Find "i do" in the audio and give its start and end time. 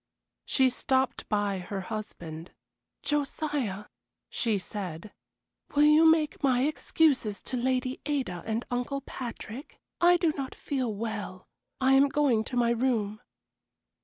9.99-10.33